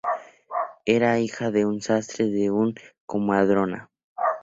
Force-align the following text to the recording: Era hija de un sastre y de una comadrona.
Era 0.87 1.19
hija 1.19 1.51
de 1.51 1.67
un 1.67 1.79
sastre 1.79 2.25
y 2.25 2.31
de 2.33 2.49
una 2.49 2.73
comadrona. 3.05 3.91